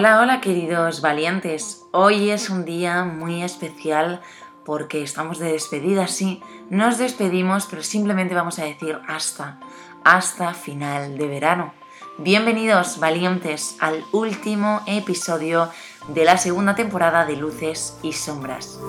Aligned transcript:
Hola, 0.00 0.18
hola 0.22 0.40
queridos 0.40 1.02
valientes. 1.02 1.84
Hoy 1.90 2.30
es 2.30 2.48
un 2.48 2.64
día 2.64 3.04
muy 3.04 3.42
especial 3.42 4.22
porque 4.64 5.02
estamos 5.02 5.38
de 5.38 5.52
despedida, 5.52 6.06
sí. 6.06 6.42
Nos 6.70 6.96
despedimos, 6.96 7.66
pero 7.66 7.82
simplemente 7.82 8.34
vamos 8.34 8.58
a 8.58 8.64
decir 8.64 8.98
hasta, 9.06 9.60
hasta 10.02 10.54
final 10.54 11.18
de 11.18 11.28
verano. 11.28 11.74
Bienvenidos 12.16 12.98
valientes 12.98 13.76
al 13.78 14.02
último 14.10 14.80
episodio 14.86 15.68
de 16.08 16.24
la 16.24 16.38
segunda 16.38 16.74
temporada 16.74 17.26
de 17.26 17.36
Luces 17.36 17.98
y 18.02 18.14
Sombras. 18.14 18.80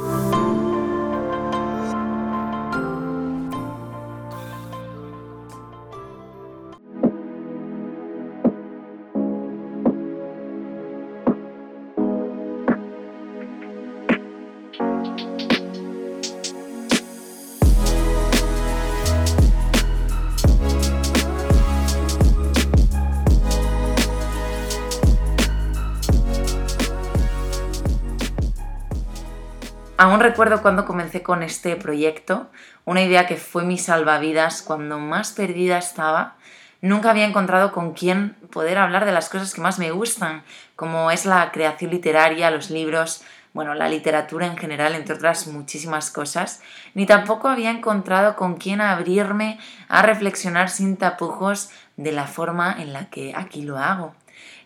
Aún 30.02 30.20
recuerdo 30.20 30.64
cuando 30.64 30.86
comencé 30.86 31.22
con 31.22 31.44
este 31.44 31.76
proyecto, 31.76 32.50
una 32.86 33.04
idea 33.04 33.28
que 33.28 33.38
fue 33.38 33.66
mi 33.66 33.78
salvavidas 33.78 34.64
cuando 34.64 34.98
más 34.98 35.32
perdida 35.32 35.78
estaba. 35.78 36.38
Nunca 36.82 37.12
había 37.12 37.28
encontrado 37.28 37.72
con 37.72 37.94
quién 37.94 38.36
poder 38.52 38.80
hablar 38.80 39.06
de 39.06 39.12
las 39.12 39.30
cosas 39.30 39.54
que 39.54 39.62
más 39.62 39.78
me 39.78 39.92
gustan, 39.92 40.42
como 40.76 41.12
es 41.12 41.28
la 41.28 41.52
creación 41.52 41.92
literaria, 41.92 42.50
los 42.50 42.72
libros, 42.72 43.24
bueno, 43.54 43.76
la 43.76 43.90
literatura 43.90 44.48
en 44.48 44.58
general, 44.58 44.96
entre 44.96 45.14
otras 45.14 45.46
muchísimas 45.46 46.10
cosas, 46.10 46.64
ni 46.96 47.06
tampoco 47.06 47.48
había 47.48 47.70
encontrado 47.70 48.36
con 48.36 48.56
quién 48.56 48.82
abrirme 48.82 49.60
a 49.88 50.02
reflexionar 50.02 50.72
sin 50.72 50.98
tapujos 50.98 51.70
de 51.98 52.12
la 52.12 52.26
forma 52.26 52.76
en 52.80 52.92
la 52.92 53.12
que 53.12 53.36
aquí 53.36 53.62
lo 53.62 53.78
hago. 53.78 54.16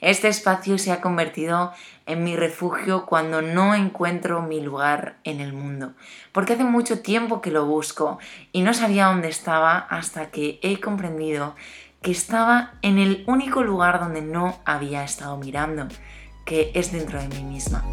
Este 0.01 0.27
espacio 0.27 0.77
se 0.77 0.91
ha 0.91 1.01
convertido 1.01 1.71
en 2.05 2.23
mi 2.23 2.35
refugio 2.35 3.05
cuando 3.05 3.41
no 3.41 3.73
encuentro 3.73 4.41
mi 4.41 4.61
lugar 4.61 5.17
en 5.23 5.39
el 5.39 5.53
mundo, 5.53 5.93
porque 6.31 6.53
hace 6.53 6.63
mucho 6.63 6.99
tiempo 6.99 7.41
que 7.41 7.51
lo 7.51 7.65
busco 7.65 8.19
y 8.51 8.61
no 8.61 8.73
sabía 8.73 9.07
dónde 9.07 9.29
estaba 9.29 9.77
hasta 9.77 10.29
que 10.31 10.59
he 10.61 10.79
comprendido 10.79 11.55
que 12.01 12.11
estaba 12.11 12.73
en 12.83 12.99
el 12.99 13.23
único 13.25 13.63
lugar 13.63 13.99
donde 13.99 14.21
no 14.21 14.59
había 14.63 15.03
estado 15.03 15.37
mirando, 15.37 15.87
que 16.45 16.71
es 16.75 16.91
dentro 16.91 17.19
de 17.19 17.27
mí 17.29 17.43
misma. 17.43 17.83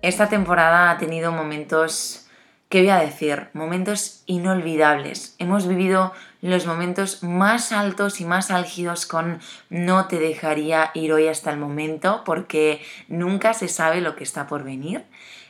Esta 0.00 0.28
temporada 0.28 0.92
ha 0.92 0.98
tenido 0.98 1.32
momentos 1.32 2.27
¿Qué 2.68 2.80
voy 2.80 2.90
a 2.90 2.98
decir? 2.98 3.48
Momentos 3.54 4.22
inolvidables. 4.26 5.34
Hemos 5.38 5.66
vivido 5.66 6.12
los 6.42 6.66
momentos 6.66 7.22
más 7.22 7.72
altos 7.72 8.20
y 8.20 8.26
más 8.26 8.50
álgidos 8.50 9.06
con 9.06 9.40
no 9.70 10.06
te 10.06 10.18
dejaría 10.18 10.90
ir 10.92 11.14
hoy 11.14 11.28
hasta 11.28 11.50
el 11.50 11.58
momento 11.58 12.24
porque 12.26 12.82
nunca 13.08 13.54
se 13.54 13.68
sabe 13.68 14.02
lo 14.02 14.16
que 14.16 14.24
está 14.24 14.46
por 14.46 14.64
venir. 14.64 15.02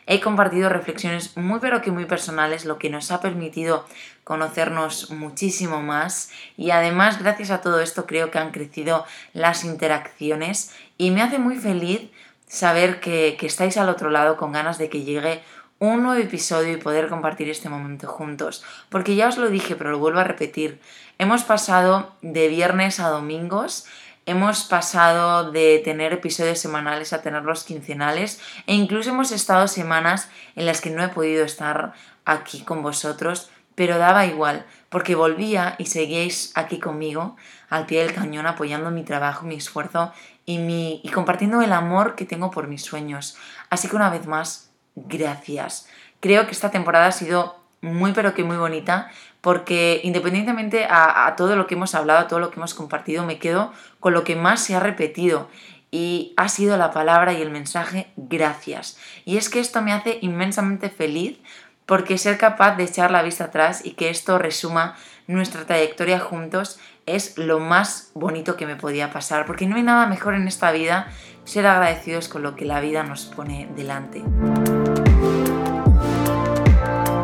He 0.06 0.20
compartido 0.20 0.68
reflexiones 0.68 1.36
muy 1.36 1.58
pero 1.58 1.82
que 1.82 1.90
muy 1.90 2.04
personales, 2.04 2.64
lo 2.64 2.78
que 2.78 2.88
nos 2.88 3.10
ha 3.10 3.20
permitido 3.20 3.84
conocernos 4.22 5.10
muchísimo 5.10 5.82
más 5.82 6.30
y 6.56 6.70
además 6.70 7.20
gracias 7.20 7.50
a 7.50 7.62
todo 7.62 7.80
esto 7.80 8.06
creo 8.06 8.30
que 8.30 8.38
han 8.38 8.52
crecido 8.52 9.04
las 9.32 9.64
interacciones 9.64 10.72
y 10.98 11.10
me 11.10 11.22
hace 11.22 11.40
muy 11.40 11.56
feliz 11.56 12.12
saber 12.46 13.00
que, 13.00 13.36
que 13.38 13.46
estáis 13.46 13.76
al 13.76 13.88
otro 13.88 14.08
lado 14.08 14.36
con 14.36 14.52
ganas 14.52 14.78
de 14.78 14.88
que 14.88 15.02
llegue 15.02 15.42
un 15.78 16.02
nuevo 16.02 16.20
episodio 16.20 16.72
y 16.72 16.76
poder 16.76 17.08
compartir 17.08 17.48
este 17.48 17.68
momento 17.68 18.08
juntos. 18.08 18.64
Porque 18.88 19.14
ya 19.14 19.28
os 19.28 19.38
lo 19.38 19.48
dije, 19.48 19.76
pero 19.76 19.90
lo 19.90 19.98
vuelvo 19.98 20.20
a 20.20 20.24
repetir. 20.24 20.80
Hemos 21.18 21.44
pasado 21.44 22.14
de 22.22 22.48
viernes 22.48 23.00
a 23.00 23.08
domingos, 23.08 23.86
hemos 24.26 24.64
pasado 24.64 25.50
de 25.50 25.80
tener 25.84 26.12
episodios 26.12 26.58
semanales 26.58 27.12
a 27.12 27.22
tenerlos 27.22 27.64
quincenales 27.64 28.40
e 28.66 28.74
incluso 28.74 29.10
hemos 29.10 29.32
estado 29.32 29.68
semanas 29.68 30.28
en 30.54 30.66
las 30.66 30.80
que 30.80 30.90
no 30.90 31.02
he 31.02 31.08
podido 31.08 31.44
estar 31.44 31.94
aquí 32.24 32.60
con 32.60 32.82
vosotros, 32.82 33.50
pero 33.74 33.96
daba 33.96 34.26
igual, 34.26 34.66
porque 34.88 35.14
volvía 35.14 35.76
y 35.78 35.86
seguíais 35.86 36.52
aquí 36.56 36.78
conmigo, 36.78 37.36
al 37.70 37.86
pie 37.86 38.02
del 38.02 38.14
cañón, 38.14 38.46
apoyando 38.46 38.90
mi 38.90 39.04
trabajo, 39.04 39.46
mi 39.46 39.54
esfuerzo 39.54 40.12
y, 40.44 40.58
mi, 40.58 41.00
y 41.04 41.10
compartiendo 41.10 41.62
el 41.62 41.72
amor 41.72 42.14
que 42.14 42.24
tengo 42.24 42.50
por 42.50 42.66
mis 42.66 42.82
sueños. 42.82 43.36
Así 43.70 43.88
que 43.88 43.96
una 43.96 44.10
vez 44.10 44.26
más, 44.26 44.67
gracias. 45.06 45.88
Creo 46.20 46.46
que 46.46 46.52
esta 46.52 46.70
temporada 46.70 47.06
ha 47.06 47.12
sido 47.12 47.58
muy 47.80 48.12
pero 48.12 48.34
que 48.34 48.44
muy 48.44 48.56
bonita 48.56 49.10
porque 49.40 50.00
independientemente 50.02 50.86
a, 50.90 51.32
todo 51.36 51.54
lo 51.56 51.66
que 51.66 51.74
hemos 51.74 51.94
hablado, 51.94 52.20
a 52.20 52.28
todo 52.28 52.40
lo 52.40 52.50
que 52.50 52.56
hemos 52.56 52.74
compartido, 52.74 53.24
me 53.24 53.38
quedo 53.38 53.72
con 54.00 54.12
lo 54.12 54.24
que 54.24 54.36
más 54.36 54.60
se 54.60 54.74
ha 54.74 54.80
repetido 54.80 55.48
y 55.90 56.34
ha 56.36 56.48
sido 56.48 56.76
la 56.76 56.90
palabra 56.90 57.32
y 57.32 57.40
el 57.40 57.50
mensaje 57.50 58.08
gracias. 58.16 58.98
Y 59.24 59.36
es 59.36 59.48
que 59.48 59.60
esto 59.60 59.80
me 59.80 59.92
hace 59.92 60.18
inmensamente 60.22 60.90
feliz 60.90 61.38
porque 61.86 62.18
ser 62.18 62.36
capaz 62.36 62.76
de 62.76 62.84
echar 62.84 63.10
la 63.10 63.22
vista 63.22 63.44
atrás 63.44 63.80
y 63.84 63.92
que 63.92 64.10
esto 64.10 64.38
resuma 64.38 64.96
nuestra 65.26 65.64
trayectoria 65.64 66.18
juntos 66.18 66.78
es 67.06 67.38
lo 67.38 67.60
más 67.60 68.10
bonito 68.14 68.56
que 68.56 68.66
me 68.66 68.76
podía 68.76 69.10
pasar, 69.10 69.46
porque 69.46 69.66
no 69.66 69.76
hay 69.76 69.82
nada 69.82 70.06
mejor 70.06 70.34
en 70.34 70.46
esta 70.46 70.72
vida 70.72 71.08
ser 71.44 71.66
agradecidos 71.66 72.28
con 72.28 72.42
lo 72.42 72.54
que 72.56 72.66
la 72.66 72.80
vida 72.80 73.02
nos 73.04 73.24
pone 73.24 73.68
delante. 73.74 74.22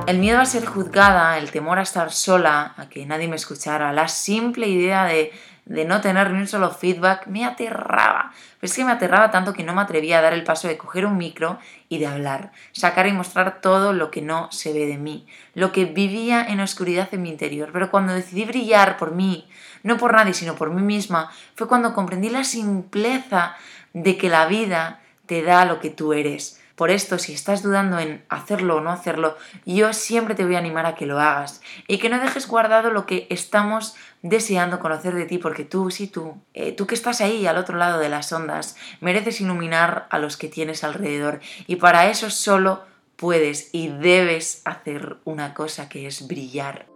El 0.06 0.18
miedo 0.18 0.38
a 0.38 0.44
ser 0.44 0.66
juzgada, 0.66 1.38
el 1.38 1.50
temor 1.50 1.78
a 1.78 1.82
estar 1.82 2.12
sola, 2.12 2.74
a 2.76 2.90
que 2.90 3.06
nadie 3.06 3.26
me 3.26 3.36
escuchara, 3.36 3.90
la 3.94 4.06
simple 4.08 4.68
idea 4.68 5.06
de, 5.06 5.32
no 5.64 6.02
tener 6.02 6.30
ni 6.30 6.40
un 6.40 6.46
solo 6.46 6.70
feedback, 6.70 7.26
me 7.26 7.46
aterraba. 7.46 8.30
Pero 8.60 8.70
es 8.70 8.76
que 8.76 8.84
me 8.84 8.92
aterraba 8.92 9.30
tanto 9.30 9.54
que 9.54 9.62
no 9.64 9.74
me 9.74 9.80
atrevía 9.80 10.18
a 10.18 10.20
dar 10.20 10.34
el 10.34 10.44
paso 10.44 10.68
de 10.68 10.76
coger 10.76 11.06
un 11.06 11.16
micro 11.16 11.58
y 11.88 12.00
de 12.00 12.06
hablar, 12.06 12.52
sacar 12.72 13.06
y 13.06 13.12
mostrar 13.12 13.62
todo 13.62 13.94
lo 13.94 14.10
que 14.10 14.20
no 14.20 14.52
se 14.52 14.74
ve 14.74 14.84
de 14.84 14.98
mí, 14.98 15.26
lo 15.54 15.72
que 15.72 15.86
vivía 15.86 16.44
en 16.48 16.60
oscuridad 16.60 17.08
en 17.12 17.22
mi 17.22 17.30
interior. 17.30 17.70
Pero 17.72 17.90
cuando 17.90 18.12
decidí 18.12 18.44
brillar 18.44 18.98
por 18.98 19.12
mí, 19.12 19.48
no 19.82 19.96
por 19.96 20.12
nadie, 20.12 20.34
sino 20.34 20.54
por 20.54 20.68
mí 20.68 20.82
misma, 20.82 21.30
fue 21.54 21.66
cuando 21.66 21.94
comprendí 21.94 22.28
la 22.28 22.44
simpleza 22.44 23.56
de 23.94 24.18
que 24.18 24.28
la 24.28 24.44
vida 24.44 25.00
te 25.24 25.40
da 25.40 25.64
lo 25.64 25.80
que 25.80 25.88
tú 25.88 26.12
eres 26.12 26.60
por 26.76 26.90
esto, 26.90 27.18
si 27.18 27.32
estás 27.32 27.62
dudando 27.62 27.98
en 27.98 28.24
hacerlo 28.28 28.76
o 28.76 28.80
no 28.80 28.90
hacerlo, 28.90 29.36
yo 29.64 29.92
siempre 29.92 30.34
te 30.34 30.44
voy 30.44 30.56
a 30.56 30.58
animar 30.58 30.86
a 30.86 30.94
que 30.94 31.06
lo 31.06 31.20
hagas 31.20 31.60
y 31.86 31.98
que 31.98 32.08
no 32.08 32.18
dejes 32.18 32.48
guardado 32.48 32.90
lo 32.90 33.06
que 33.06 33.26
estamos 33.30 33.94
deseando 34.22 34.80
conocer 34.80 35.14
de 35.14 35.26
ti, 35.26 35.38
porque 35.38 35.64
tú, 35.64 35.90
sí, 35.90 36.08
tú, 36.08 36.36
eh, 36.52 36.72
tú 36.72 36.86
que 36.86 36.94
estás 36.94 37.20
ahí 37.20 37.46
al 37.46 37.58
otro 37.58 37.76
lado 37.76 38.00
de 38.00 38.08
las 38.08 38.32
ondas, 38.32 38.76
mereces 39.00 39.40
iluminar 39.40 40.08
a 40.10 40.18
los 40.18 40.36
que 40.36 40.48
tienes 40.48 40.82
alrededor 40.82 41.40
y 41.66 41.76
para 41.76 42.10
eso 42.10 42.30
solo 42.30 42.82
puedes 43.16 43.70
y 43.72 43.88
debes 43.88 44.62
hacer 44.64 45.18
una 45.24 45.54
cosa 45.54 45.88
que 45.88 46.06
es 46.06 46.26
brillar. 46.26 46.93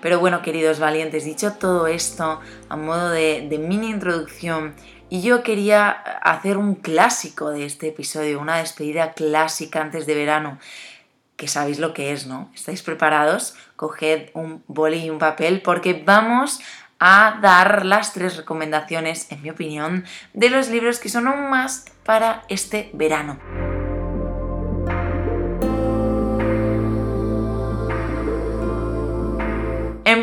Pero 0.00 0.20
bueno, 0.20 0.42
queridos 0.42 0.78
valientes, 0.78 1.24
dicho 1.24 1.54
todo 1.54 1.86
esto 1.86 2.40
a 2.68 2.76
modo 2.76 3.10
de, 3.10 3.48
mini 3.58 3.90
introducción, 3.90 4.74
y 5.10 5.22
yo 5.22 5.42
quería 5.42 5.90
hacer 5.90 6.58
un 6.58 6.74
clásico 6.74 7.50
de 7.50 7.64
este 7.64 7.88
episodio, 7.88 8.40
una 8.40 8.58
despedida 8.58 9.12
clásica 9.12 9.80
antes 9.80 10.06
de 10.06 10.14
verano, 10.14 10.58
que 11.36 11.48
sabéis 11.48 11.78
lo 11.78 11.94
que 11.94 12.12
es, 12.12 12.26
¿no? 12.26 12.50
¿Estáis 12.54 12.82
preparados? 12.82 13.54
Coged 13.76 14.30
un 14.34 14.62
boli 14.66 15.04
y 15.04 15.10
un 15.10 15.18
papel 15.18 15.62
porque 15.62 16.02
vamos 16.04 16.60
a 16.98 17.38
dar 17.40 17.86
las 17.86 18.12
tres 18.12 18.36
recomendaciones, 18.36 19.30
en 19.30 19.42
mi 19.42 19.50
opinión, 19.50 20.04
de 20.34 20.50
los 20.50 20.68
libros 20.68 20.98
que 20.98 21.08
son 21.08 21.28
aún 21.28 21.48
más 21.48 21.86
para 22.04 22.42
este 22.48 22.90
verano. 22.92 23.38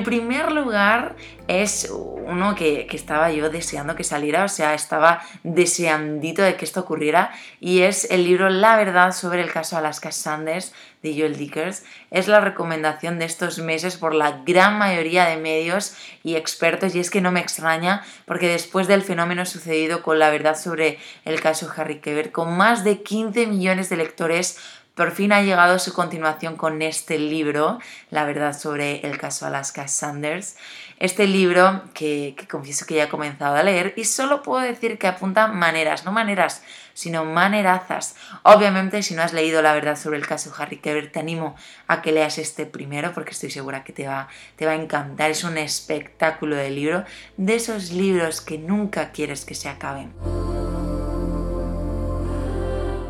Primer 0.05 0.51
lugar, 0.51 1.15
es 1.47 1.91
uno 1.91 2.55
que, 2.55 2.87
que, 2.87 2.95
estaba 2.95 3.31
yo 3.31 3.49
deseando 3.49 3.95
que 3.95 4.03
saliera, 4.03 4.45
o 4.45 4.47
sea, 4.47 4.73
estaba 4.73 5.21
deseandito 5.43 6.41
de 6.41 6.55
que 6.55 6.63
esto 6.63 6.81
ocurriera, 6.81 7.33
y 7.59 7.81
es 7.81 8.09
el 8.11 8.23
libro 8.23 8.49
La 8.49 8.77
verdad 8.77 9.11
sobre 9.11 9.41
el 9.41 9.51
caso 9.51 9.75
Alaska 9.75 10.11
Sanders 10.11 10.73
de 11.01 11.19
Joel 11.19 11.37
Dickers. 11.37 11.83
Es 12.11 12.27
la 12.27 12.39
recomendación 12.39 13.19
de 13.19 13.25
estos 13.25 13.59
meses 13.59 13.97
por 13.97 14.13
la 14.13 14.43
gran 14.45 14.77
mayoría 14.77 15.25
de 15.25 15.37
medios 15.37 15.95
y 16.23 16.35
expertos, 16.35 16.95
y 16.95 16.99
es 16.99 17.09
que 17.09 17.21
no 17.21 17.31
me 17.31 17.39
extraña, 17.39 18.03
porque 18.25 18.47
después 18.47 18.87
del 18.87 19.01
fenómeno 19.01 19.45
sucedido 19.45 20.03
con 20.03 20.19
La 20.19 20.29
verdad 20.29 20.57
sobre 20.57 20.99
el 21.25 21.41
caso 21.41 21.71
Harry 21.75 21.99
Keber, 21.99 22.31
con 22.31 22.55
más 22.55 22.83
de 22.83 23.01
15 23.01 23.47
millones 23.47 23.89
de 23.89 23.97
lectores, 23.97 24.59
por 24.95 25.12
fin 25.12 25.33
ha 25.33 25.42
llegado 25.42 25.77
su 25.77 25.94
continuación 25.94 26.56
con 26.56 26.81
este 26.81 27.19
libro, 27.19 27.80
La 28.09 28.24
verdad 28.24 28.57
sobre 28.57 29.06
el 29.06 29.18
caso 29.18 29.45
Alaska 29.45 29.89
Sanders. 29.89 30.56
Este 30.97 31.27
libro 31.27 31.83
que, 31.94 32.36
confieso 32.50 32.86
que 32.86 32.95
ya 32.95 33.03
he 33.03 33.09
comenzado 33.09 33.57
a 33.57 33.63
leer 33.63 33.94
y 33.97 34.06
solo 34.06 34.42
puedo 34.42 34.63
decir 34.63 34.97
que 34.97 35.07
apunta 35.07 35.47
maneras, 35.47 36.06
no 36.06 36.13
maneras, 36.13 36.63
sino 36.94 37.25
manerazas. 37.25 38.15
Obviamente 38.44 39.03
si 39.03 39.13
no 39.13 39.21
has 39.21 39.33
leído 39.33 39.62
La 39.62 39.74
verdad 39.74 39.97
sobre 39.97 40.18
el 40.18 40.25
caso 40.25 40.53
Harry 40.57 40.77
Keber, 40.77 41.12
te 41.12 41.19
animo 41.19 41.57
a 41.88 42.01
que 42.01 42.13
leas 42.13 42.38
este 42.38 42.65
primero 42.65 43.13
porque 43.13 43.31
estoy 43.31 43.51
segura 43.51 43.83
que 43.83 43.91
te 43.91 44.07
va, 44.07 44.30
te 44.56 44.65
va 44.65 44.71
a 44.71 44.75
encantar. 44.75 45.30
Es 45.30 45.44
un 45.44 45.57
espectáculo 45.57 46.56
de 46.56 46.69
libro, 46.69 47.03
de 47.36 47.56
esos 47.56 47.91
libros 47.91 48.39
que 48.39 48.57
nunca 48.57 49.12
quieres 49.12 49.44
que 49.44 49.56
se 49.56 49.68
acaben. 49.68 50.13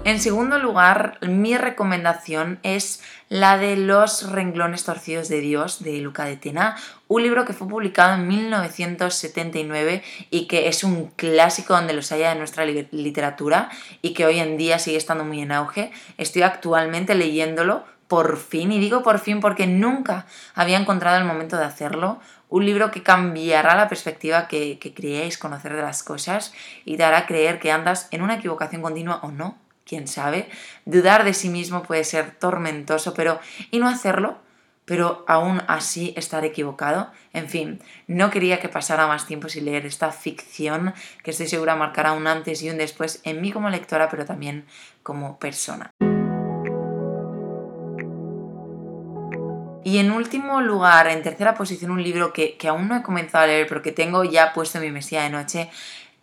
En 0.06 0.20
segundo 0.20 0.60
lugar, 0.60 1.18
mi 1.22 1.58
recomendación 1.58 2.60
es 2.62 3.02
la 3.28 3.58
de 3.58 3.76
Los 3.76 4.32
renglones 4.32 4.84
torcidos 4.84 5.30
de 5.30 5.40
Dios 5.40 5.84
de 5.84 5.98
Luca 5.98 6.26
de 6.26 6.38
Tena, 6.38 6.76
un 7.08 7.24
libro 7.24 7.44
que 7.44 7.54
fue 7.54 7.68
publicado 7.68 8.14
en 8.14 8.28
1979 8.28 10.04
y 10.30 10.46
que 10.46 10.68
es 10.68 10.84
un 10.84 11.08
clásico 11.16 11.74
donde 11.74 11.94
los 11.94 12.12
haya 12.12 12.30
de 12.30 12.36
nuestra 12.36 12.66
literatura 12.66 13.72
y 14.04 14.14
que 14.14 14.28
hoy 14.28 14.38
en 14.38 14.58
día 14.58 14.78
sigue 14.78 14.98
estando 14.98 15.26
muy 15.26 15.42
en 15.42 15.52
auge. 15.52 15.92
Estoy 16.20 16.44
actualmente 16.44 17.16
leyéndolo 17.16 17.84
por 18.08 18.38
fin, 18.38 18.72
y 18.72 18.80
digo 18.80 19.02
por 19.02 19.18
fin 19.18 19.40
porque 19.40 19.66
nunca 19.66 20.28
había 20.54 20.78
encontrado 20.78 21.18
el 21.18 21.26
momento 21.26 21.58
de 21.58 21.66
hacerlo, 21.66 22.20
un 22.50 22.64
libro 22.64 22.92
que 22.92 23.02
cambiará 23.02 23.74
la 23.76 23.90
perspectiva 23.90 24.48
que, 24.48 24.78
que 24.78 24.94
creéis 24.94 25.40
conocer 25.40 25.76
de 25.76 25.82
las 25.82 26.04
cosas 26.04 26.54
y 26.86 26.96
te 26.96 27.04
hará 27.04 27.26
creer 27.26 27.58
que 27.58 27.72
andas 27.72 28.08
en 28.12 28.22
una 28.22 28.36
equivocación 28.36 28.84
continua 28.84 29.20
o 29.24 29.32
no, 29.32 29.65
quién 29.86 30.08
sabe. 30.08 30.50
Dudar 30.86 31.24
de 31.24 31.34
sí 31.34 31.50
mismo 31.50 31.84
puede 31.84 32.04
ser 32.04 32.32
tormentoso, 32.32 33.14
pero 33.14 33.40
y 33.72 33.80
no 33.80 33.88
hacerlo, 33.88 34.40
pero 34.86 35.26
aún 35.28 35.62
así 35.68 36.14
estar 36.16 36.46
equivocado. 36.46 37.12
En 37.34 37.50
fin, 37.50 37.82
no 38.08 38.30
quería 38.30 38.60
que 38.60 38.70
pasara 38.70 39.08
más 39.08 39.26
tiempo 39.26 39.50
sin 39.50 39.66
leer 39.66 39.86
esta 39.86 40.12
ficción 40.12 40.94
que 41.24 41.32
estoy 41.32 41.48
segura 41.48 41.76
marcará 41.76 42.14
un 42.14 42.28
antes 42.28 42.62
y 42.62 42.70
un 42.70 42.78
después 42.78 43.22
en 43.24 43.42
mí 43.42 43.52
como 43.52 43.70
lectora, 43.70 44.10
pero 44.10 44.26
también 44.26 44.66
como 45.04 45.40
persona. 45.40 45.92
Y 49.84 50.00
en 50.00 50.12
último 50.12 50.62
lugar, 50.62 51.08
en 51.08 51.22
tercera 51.22 51.54
posición, 51.54 51.92
un 51.92 52.02
libro 52.02 52.34
que, 52.34 52.58
que, 52.58 52.68
aún 52.68 52.88
no 52.88 52.98
he 52.98 53.04
comenzado 53.04 53.44
a 53.44 53.48
leer, 53.48 53.68
pero 53.68 53.84
que 53.84 53.92
tengo 53.92 54.24
ya 54.24 54.52
puesto 54.52 54.80
en 54.80 54.86
mi 54.86 54.92
mesilla 54.92 55.22
de 55.22 55.30
noche, 55.30 55.70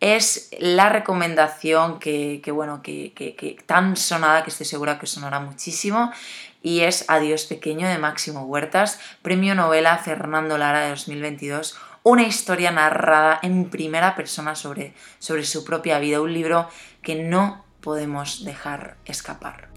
es 0.02 0.50
la 0.58 0.88
recomendación 0.88 2.00
que, 2.00 2.42
bueno, 2.52 2.82
que, 2.82 3.56
tan 3.66 3.96
sonada 3.96 4.42
que 4.42 4.50
estoy 4.50 4.66
segura 4.66 4.98
que 4.98 5.06
sonará 5.06 5.38
muchísimo 5.38 6.12
y 6.60 6.80
es 6.80 7.04
Adiós 7.06 7.44
Pequeño 7.44 7.86
de 7.88 7.98
Máximo 7.98 8.42
Huertas, 8.42 8.98
premio 9.22 9.54
novela 9.54 9.96
Fernando 9.98 10.58
Lara 10.58 10.80
de 10.80 10.90
2022, 10.90 11.78
una 12.02 12.24
historia 12.24 12.72
narrada 12.72 13.38
en 13.42 13.70
primera 13.70 14.16
persona 14.16 14.56
sobre, 14.56 14.92
sobre 15.20 15.44
su 15.44 15.64
propia 15.64 16.00
vida, 16.00 16.20
un 16.20 16.34
libro 16.34 16.68
que 17.00 17.14
no 17.14 17.64
podemos 17.80 18.44
dejar 18.44 18.96
escapar. 19.04 19.68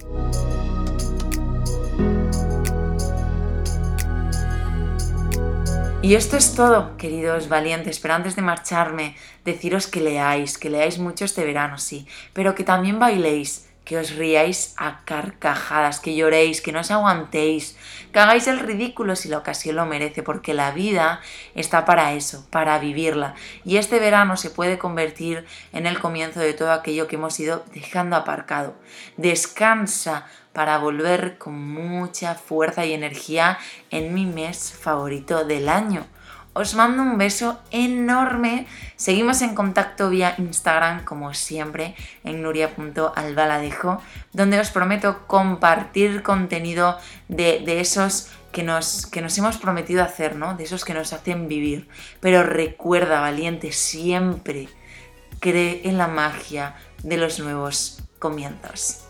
Y 6.05 6.13
esto 6.13 6.37
es 6.37 6.53
todo, 6.53 6.97
queridos 6.97 7.49
valientes, 7.49 7.97
pero 7.97 8.13
antes 8.13 8.35
de 8.35 8.43
marcharme, 8.43 9.15
deciros 9.43 9.87
que 9.87 10.01
leáis, 10.01 10.59
que 10.59 10.69
leáis 10.69 10.99
mucho 10.99 11.25
este 11.25 11.43
verano, 11.43 11.79
sí, 11.79 12.05
pero 12.31 12.53
que 12.53 12.63
también 12.63 12.99
bailéis, 12.99 13.67
que 13.85 13.97
os 13.97 14.15
riáis 14.15 14.73
a 14.77 15.05
carcajadas, 15.05 15.99
que 15.99 16.15
lloréis, 16.15 16.59
que 16.59 16.71
no 16.71 16.81
os 16.81 16.91
aguantéis, 16.91 17.77
que 18.11 18.19
hagáis 18.19 18.47
el 18.47 18.59
ridículo 18.59 19.15
si 19.15 19.29
la 19.29 19.37
ocasión 19.37 19.77
lo 19.77 19.85
merece, 19.85 20.23
porque 20.23 20.53
la 20.53 20.71
vida 20.71 21.21
está 21.53 21.85
para 21.85 22.13
eso, 22.13 22.45
para 22.49 22.79
vivirla. 22.79 23.35
Y 23.63 23.77
este 23.77 23.99
verano 23.99 24.37
se 24.37 24.49
puede 24.49 24.79
convertir 24.79 25.45
en 25.71 25.85
el 25.85 25.99
comienzo 25.99 26.39
de 26.39 26.53
todo 26.53 26.71
aquello 26.71 27.07
que 27.07 27.15
hemos 27.15 27.39
ido 27.39 27.63
dejando 27.73 28.15
aparcado. 28.15 28.75
Descansa 29.17 30.25
para 30.51 30.77
volver 30.79 31.37
con 31.37 31.53
mucha 31.53 32.33
fuerza 32.33 32.85
y 32.85 32.93
energía 32.93 33.59
en 33.91 34.13
mi 34.13 34.25
mes 34.25 34.73
favorito 34.73 35.45
del 35.45 35.69
año. 35.69 36.07
Os 36.55 36.73
mando 36.73 37.03
un 37.03 37.17
beso 37.17 37.59
enorme. 37.69 38.65
Seguimos 38.95 39.41
en 39.41 39.55
contacto 39.55 40.09
vía 40.09 40.35
Instagram, 40.37 41.03
como 41.03 41.33
siempre, 41.33 41.95
en 42.23 42.41
nuria.albaladejo, 42.41 44.01
donde 44.31 44.61
os 44.61 44.71
prometo 44.71 45.27
compartir 45.27 46.23
contenido 46.23 46.97
de, 47.27 47.59
de 47.59 47.81
esos 47.81 48.31
que 48.53 48.63
nos, 48.63 49.05
que 49.05 49.21
nos 49.21 49.37
hemos 49.37 49.57
prometido 49.57 50.01
hacer, 50.01 50.37
¿no? 50.37 50.55
De 50.55 50.63
esos 50.63 50.85
que 50.85 50.93
nos 50.93 51.11
hacen 51.11 51.49
vivir. 51.49 51.89
Pero 52.21 52.41
recuerda, 52.41 53.19
valiente, 53.19 53.73
siempre 53.73 54.69
cree 55.41 55.81
en 55.83 55.97
la 55.97 56.07
magia 56.07 56.75
de 57.03 57.17
los 57.17 57.37
nuevos 57.41 58.01
comienzos. 58.17 59.03